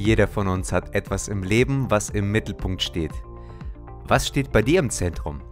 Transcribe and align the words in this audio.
Jeder 0.00 0.28
von 0.28 0.48
uns 0.48 0.72
hat 0.72 0.94
etwas 0.94 1.28
im 1.28 1.42
Leben, 1.42 1.90
was 1.90 2.08
im 2.08 2.32
Mittelpunkt 2.32 2.82
steht. 2.82 3.12
Was 4.04 4.26
steht 4.26 4.50
bei 4.50 4.62
dir 4.62 4.78
im 4.78 4.88
Zentrum? 4.88 5.42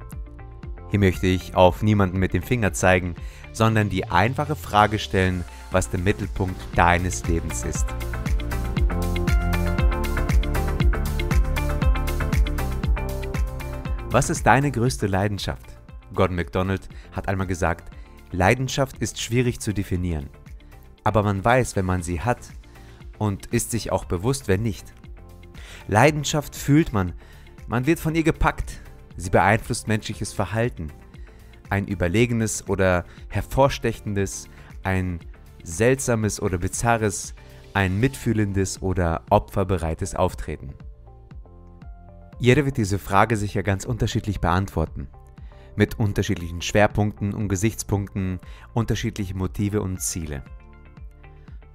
Hier 0.88 1.00
möchte 1.00 1.26
ich 1.26 1.54
auf 1.54 1.82
niemanden 1.82 2.18
mit 2.18 2.32
dem 2.32 2.42
Finger 2.42 2.72
zeigen, 2.72 3.14
sondern 3.52 3.90
die 3.90 4.06
einfache 4.06 4.56
Frage 4.56 4.98
stellen, 4.98 5.44
was 5.70 5.90
der 5.90 6.00
Mittelpunkt 6.00 6.58
deines 6.74 7.28
Lebens 7.28 7.62
ist. 7.62 7.84
Was 14.08 14.30
ist 14.30 14.46
deine 14.46 14.70
größte 14.70 15.08
Leidenschaft? 15.08 15.78
Gordon 16.14 16.36
MacDonald 16.36 16.88
hat 17.12 17.28
einmal 17.28 17.46
gesagt, 17.46 17.90
Leidenschaft 18.32 18.96
ist 18.96 19.20
schwierig 19.20 19.60
zu 19.60 19.74
definieren. 19.74 20.30
Aber 21.04 21.22
man 21.22 21.44
weiß, 21.44 21.76
wenn 21.76 21.84
man 21.84 22.02
sie 22.02 22.22
hat 22.22 22.38
und 23.18 23.46
ist 23.46 23.70
sich 23.70 23.92
auch 23.92 24.04
bewusst, 24.04 24.48
wenn 24.48 24.62
nicht. 24.62 24.92
Leidenschaft 25.86 26.56
fühlt 26.56 26.92
man, 26.92 27.12
man 27.66 27.86
wird 27.86 28.00
von 28.00 28.14
ihr 28.14 28.22
gepackt, 28.22 28.80
sie 29.16 29.30
beeinflusst 29.30 29.88
menschliches 29.88 30.32
Verhalten. 30.32 30.88
Ein 31.70 31.86
überlegenes 31.86 32.66
oder 32.68 33.04
hervorstechendes, 33.28 34.48
ein 34.82 35.20
seltsames 35.62 36.40
oder 36.40 36.58
bizarres, 36.58 37.34
ein 37.74 38.00
mitfühlendes 38.00 38.80
oder 38.80 39.22
opferbereites 39.28 40.14
Auftreten. 40.14 40.72
Jeder 42.38 42.64
wird 42.64 42.76
diese 42.76 42.98
Frage 42.98 43.36
sicher 43.36 43.62
ganz 43.62 43.84
unterschiedlich 43.84 44.40
beantworten. 44.40 45.08
Mit 45.76 45.98
unterschiedlichen 45.98 46.62
Schwerpunkten 46.62 47.34
und 47.34 47.48
Gesichtspunkten, 47.48 48.40
unterschiedliche 48.74 49.36
Motive 49.36 49.82
und 49.82 50.00
Ziele. 50.00 50.42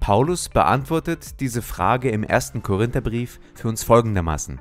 Paulus 0.04 0.50
beantwortet 0.50 1.40
diese 1.40 1.62
Frage 1.62 2.10
im 2.10 2.24
ersten 2.24 2.62
Korintherbrief 2.62 3.40
für 3.54 3.68
uns 3.68 3.84
folgendermaßen. 3.84 4.60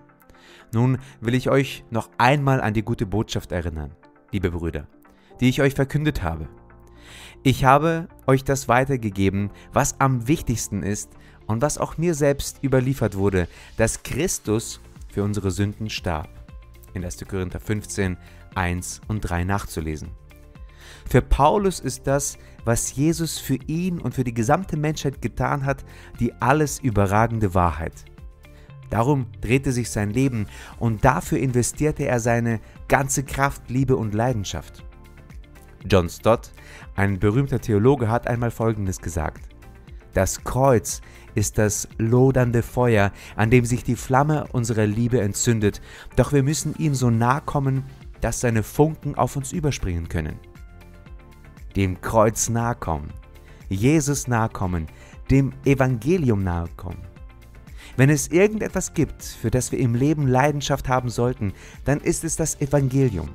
Nun 0.71 0.99
will 1.19 1.35
ich 1.35 1.49
euch 1.49 1.83
noch 1.89 2.09
einmal 2.17 2.61
an 2.61 2.73
die 2.73 2.81
gute 2.81 3.05
Botschaft 3.05 3.51
erinnern, 3.51 3.91
liebe 4.31 4.51
Brüder, 4.51 4.87
die 5.41 5.49
ich 5.49 5.61
euch 5.61 5.73
verkündet 5.73 6.23
habe. 6.23 6.47
Ich 7.43 7.65
habe 7.65 8.07
euch 8.25 8.45
das 8.45 8.69
weitergegeben, 8.69 9.51
was 9.73 9.99
am 9.99 10.29
wichtigsten 10.29 10.81
ist 10.81 11.09
und 11.45 11.61
was 11.61 11.77
auch 11.77 11.97
mir 11.97 12.13
selbst 12.13 12.63
überliefert 12.63 13.17
wurde, 13.17 13.49
dass 13.75 14.01
Christus 14.01 14.79
für 15.09 15.25
unsere 15.25 15.51
Sünden 15.51 15.89
starb. 15.89 16.29
In 16.93 17.03
1. 17.03 17.17
Korinther 17.27 17.59
15, 17.59 18.15
1 18.55 19.01
und 19.09 19.19
3 19.19 19.43
nachzulesen. 19.43 20.11
Für 21.09 21.21
Paulus 21.21 21.79
ist 21.79 22.07
das, 22.07 22.37
was 22.65 22.95
Jesus 22.95 23.37
für 23.39 23.57
ihn 23.67 23.99
und 23.99 24.13
für 24.13 24.23
die 24.23 24.33
gesamte 24.33 24.77
Menschheit 24.77 25.21
getan 25.21 25.65
hat, 25.65 25.83
die 26.19 26.33
alles 26.39 26.79
überragende 26.79 27.53
Wahrheit. 27.53 28.05
Darum 28.89 29.25
drehte 29.41 29.71
sich 29.71 29.89
sein 29.89 30.11
Leben 30.11 30.45
und 30.79 31.03
dafür 31.03 31.39
investierte 31.39 32.05
er 32.05 32.19
seine 32.19 32.59
ganze 32.87 33.23
Kraft, 33.23 33.69
Liebe 33.69 33.97
und 33.97 34.13
Leidenschaft. 34.13 34.83
John 35.89 36.09
Stott, 36.09 36.51
ein 36.95 37.19
berühmter 37.19 37.59
Theologe, 37.59 38.09
hat 38.09 38.27
einmal 38.27 38.51
Folgendes 38.51 38.99
gesagt. 39.01 39.49
Das 40.13 40.43
Kreuz 40.43 41.01
ist 41.33 41.57
das 41.57 41.87
lodernde 41.97 42.61
Feuer, 42.61 43.11
an 43.35 43.49
dem 43.49 43.65
sich 43.65 43.83
die 43.83 43.95
Flamme 43.95 44.45
unserer 44.51 44.85
Liebe 44.85 45.19
entzündet, 45.21 45.81
doch 46.15 46.31
wir 46.31 46.43
müssen 46.43 46.75
ihm 46.77 46.93
so 46.93 47.09
nahe 47.09 47.41
kommen, 47.41 47.85
dass 48.21 48.39
seine 48.39 48.63
Funken 48.63 49.15
auf 49.15 49.35
uns 49.35 49.51
überspringen 49.51 50.07
können. 50.07 50.39
Dem 51.75 52.01
Kreuz 52.01 52.49
nahe 52.49 52.75
kommen, 52.75 53.11
Jesus 53.69 54.27
nahe 54.27 54.49
kommen, 54.49 54.87
dem 55.31 55.53
Evangelium 55.65 56.43
nahe 56.43 56.67
kommen. 56.77 57.01
Wenn 57.97 58.09
es 58.09 58.27
irgendetwas 58.27 58.93
gibt, 58.93 59.23
für 59.23 59.51
das 59.51 59.71
wir 59.71 59.79
im 59.79 59.95
Leben 59.95 60.27
Leidenschaft 60.27 60.89
haben 60.89 61.09
sollten, 61.09 61.53
dann 61.85 61.99
ist 61.99 62.23
es 62.23 62.35
das 62.35 62.59
Evangelium. 62.61 63.29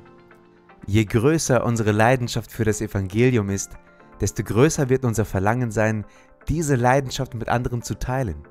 Je 0.85 1.05
größer 1.05 1.63
unsere 1.65 1.91
Leidenschaft 1.91 2.51
für 2.51 2.65
das 2.65 2.81
Evangelium 2.81 3.49
ist, 3.49 3.71
desto 4.19 4.43
größer 4.43 4.89
wird 4.89 5.05
unser 5.05 5.25
Verlangen 5.25 5.71
sein, 5.71 6.05
diese 6.47 6.75
Leidenschaft 6.75 7.35
mit 7.35 7.47
anderen 7.47 7.81
zu 7.81 7.97
teilen. 7.97 8.43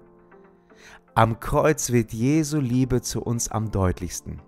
Am 1.15 1.41
Kreuz 1.41 1.91
wird 1.91 2.13
Jesu 2.13 2.61
Liebe 2.61 3.03
zu 3.03 3.23
uns 3.23 3.51
am 3.51 3.71
deutlichsten. 3.71 4.41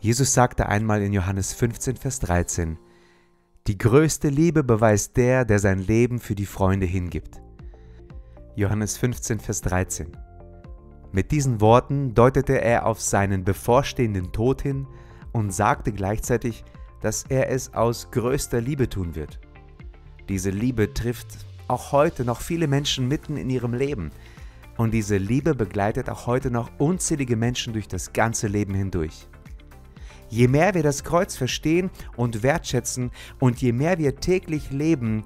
Jesus 0.00 0.32
sagte 0.32 0.66
einmal 0.66 1.02
in 1.02 1.12
Johannes 1.12 1.52
15, 1.52 1.96
Vers 1.96 2.20
13, 2.20 2.78
Die 3.66 3.76
größte 3.76 4.28
Liebe 4.30 4.64
beweist 4.64 5.16
der, 5.18 5.44
der 5.44 5.58
sein 5.58 5.80
Leben 5.80 6.18
für 6.18 6.34
die 6.34 6.46
Freunde 6.46 6.86
hingibt. 6.86 7.42
Johannes 8.56 8.96
15, 8.96 9.38
Vers 9.38 9.60
13. 9.60 10.16
Mit 11.12 11.30
diesen 11.30 11.60
Worten 11.60 12.14
deutete 12.14 12.60
er 12.60 12.86
auf 12.86 13.00
seinen 13.00 13.44
bevorstehenden 13.44 14.32
Tod 14.32 14.62
hin 14.62 14.86
und 15.32 15.52
sagte 15.52 15.92
gleichzeitig, 15.92 16.64
dass 17.02 17.24
er 17.28 17.50
es 17.50 17.74
aus 17.74 18.10
größter 18.10 18.60
Liebe 18.60 18.88
tun 18.88 19.14
wird. 19.14 19.38
Diese 20.28 20.50
Liebe 20.50 20.94
trifft 20.94 21.46
auch 21.68 21.92
heute 21.92 22.24
noch 22.24 22.40
viele 22.40 22.66
Menschen 22.66 23.08
mitten 23.08 23.36
in 23.36 23.50
ihrem 23.50 23.74
Leben. 23.74 24.10
Und 24.78 24.92
diese 24.92 25.18
Liebe 25.18 25.54
begleitet 25.54 26.08
auch 26.08 26.26
heute 26.26 26.50
noch 26.50 26.70
unzählige 26.78 27.36
Menschen 27.36 27.74
durch 27.74 27.88
das 27.88 28.12
ganze 28.12 28.48
Leben 28.48 28.74
hindurch. 28.74 29.28
Je 30.30 30.46
mehr 30.46 30.74
wir 30.74 30.84
das 30.84 31.02
Kreuz 31.02 31.36
verstehen 31.36 31.90
und 32.16 32.42
wertschätzen 32.42 33.10
und 33.40 33.60
je 33.60 33.72
mehr 33.72 33.98
wir 33.98 34.16
täglich 34.16 34.70
leben, 34.70 35.24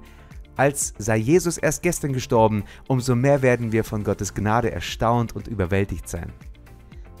als 0.55 0.93
sei 0.97 1.17
Jesus 1.17 1.57
erst 1.57 1.83
gestern 1.83 2.11
gestorben, 2.11 2.63
umso 2.87 3.15
mehr 3.15 3.41
werden 3.41 3.71
wir 3.71 3.83
von 3.83 4.03
Gottes 4.03 4.33
Gnade 4.33 4.71
erstaunt 4.71 5.35
und 5.35 5.47
überwältigt 5.47 6.09
sein. 6.09 6.33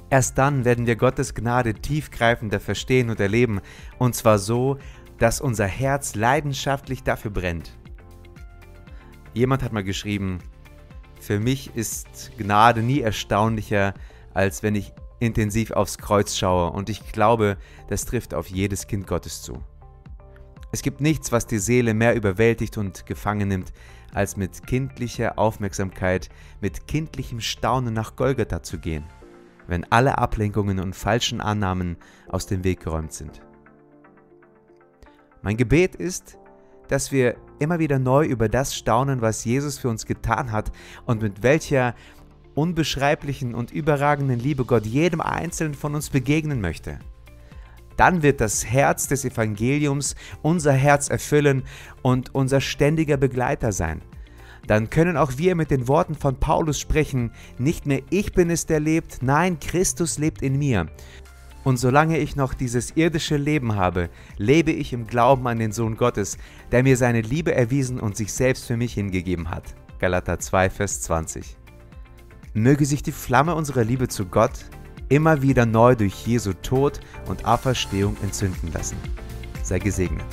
Erst 0.09 0.37
dann 0.37 0.65
werden 0.65 0.87
wir 0.87 0.95
Gottes 0.95 1.35
Gnade 1.35 1.75
tiefgreifender 1.75 2.59
verstehen 2.59 3.09
und 3.09 3.19
erleben, 3.19 3.61
und 3.99 4.15
zwar 4.15 4.39
so, 4.39 4.77
dass 5.19 5.41
unser 5.41 5.67
Herz 5.67 6.15
leidenschaftlich 6.15 7.03
dafür 7.03 7.31
brennt. 7.31 7.77
Jemand 9.33 9.63
hat 9.63 9.73
mal 9.73 9.83
geschrieben, 9.83 10.39
für 11.19 11.39
mich 11.39 11.75
ist 11.75 12.31
Gnade 12.37 12.81
nie 12.81 13.01
erstaunlicher, 13.01 13.93
als 14.33 14.63
wenn 14.63 14.75
ich 14.75 14.93
intensiv 15.19 15.71
aufs 15.71 15.97
Kreuz 15.97 16.35
schaue 16.35 16.71
und 16.71 16.89
ich 16.89 17.11
glaube, 17.11 17.57
das 17.87 18.05
trifft 18.05 18.33
auf 18.33 18.47
jedes 18.47 18.87
Kind 18.87 19.07
Gottes 19.07 19.41
zu. 19.41 19.63
Es 20.71 20.81
gibt 20.81 20.99
nichts, 20.99 21.31
was 21.31 21.47
die 21.47 21.59
Seele 21.59 21.93
mehr 21.93 22.15
überwältigt 22.15 22.77
und 22.77 23.05
gefangen 23.05 23.47
nimmt, 23.47 23.71
als 24.13 24.37
mit 24.37 24.65
kindlicher 24.67 25.37
Aufmerksamkeit, 25.37 26.29
mit 26.61 26.87
kindlichem 26.87 27.41
Staunen 27.41 27.93
nach 27.93 28.15
Golgatha 28.15 28.63
zu 28.63 28.79
gehen, 28.79 29.05
wenn 29.67 29.89
alle 29.91 30.17
Ablenkungen 30.17 30.79
und 30.79 30.95
falschen 30.95 31.41
Annahmen 31.41 31.97
aus 32.27 32.45
dem 32.45 32.63
Weg 32.63 32.81
geräumt 32.81 33.13
sind. 33.13 33.41
Mein 35.41 35.57
Gebet 35.57 35.95
ist, 35.95 36.37
dass 36.87 37.11
wir 37.11 37.35
immer 37.59 37.79
wieder 37.79 37.99
neu 37.99 38.25
über 38.25 38.49
das 38.49 38.75
staunen, 38.75 39.21
was 39.21 39.45
Jesus 39.45 39.77
für 39.77 39.89
uns 39.89 40.05
getan 40.05 40.51
hat 40.51 40.71
und 41.05 41.21
mit 41.21 41.43
welcher 41.43 41.95
unbeschreiblichen 42.55 43.53
und 43.53 43.71
überragenden 43.71 44.39
Liebe 44.39 44.65
Gott 44.65 44.85
jedem 44.85 45.21
Einzelnen 45.21 45.75
von 45.75 45.93
uns 45.93 46.09
begegnen 46.09 46.61
möchte. 46.61 46.99
Dann 47.97 48.23
wird 48.23 48.41
das 48.41 48.65
Herz 48.65 49.07
des 49.07 49.23
Evangeliums 49.23 50.15
unser 50.41 50.73
Herz 50.73 51.09
erfüllen 51.09 51.63
und 52.01 52.33
unser 52.33 52.59
ständiger 52.61 53.17
Begleiter 53.17 53.71
sein. 53.71 54.01
Dann 54.67 54.89
können 54.89 55.15
auch 55.15 55.33
wir 55.37 55.55
mit 55.55 55.69
den 55.69 55.87
Worten 55.87 56.15
von 56.15 56.39
Paulus 56.39 56.79
sprechen, 56.79 57.31
nicht 57.57 57.85
mehr 57.85 58.01
ich 58.09 58.33
bin 58.33 58.49
es, 58.49 58.65
der 58.65 58.79
lebt, 58.79 59.21
nein, 59.21 59.59
Christus 59.59 60.17
lebt 60.17 60.41
in 60.41 60.57
mir. 60.57 60.87
Und 61.63 61.77
solange 61.77 62.19
ich 62.19 62.35
noch 62.35 62.53
dieses 62.53 62.91
irdische 62.95 63.37
Leben 63.37 63.75
habe, 63.75 64.09
lebe 64.37 64.71
ich 64.71 64.93
im 64.93 65.07
Glauben 65.07 65.47
an 65.47 65.59
den 65.59 65.71
Sohn 65.71 65.97
Gottes, 65.97 66.37
der 66.71 66.83
mir 66.83 66.97
seine 66.97 67.21
Liebe 67.21 67.55
erwiesen 67.55 67.99
und 67.99 68.15
sich 68.15 68.33
selbst 68.33 68.65
für 68.65 68.77
mich 68.77 68.93
hingegeben 68.93 69.49
hat. 69.49 69.63
Galater 69.99 70.37
2, 70.37 70.69
Vers 70.69 71.01
20. 71.01 71.57
Möge 72.57 72.85
sich 72.85 73.03
die 73.03 73.11
Flamme 73.11 73.53
unserer 73.53 73.83
Liebe 73.83 74.07
zu 74.07 74.25
Gott 74.25 74.53
immer 75.09 75.41
wieder 75.41 75.65
neu 75.65 75.93
durch 75.93 76.25
Jesu 76.25 76.53
Tod 76.53 77.01
und 77.25 77.43
Auferstehung 77.43 78.15
entzünden 78.23 78.71
lassen. 78.71 78.95
Sei 79.61 79.77
gesegnet. 79.77 80.23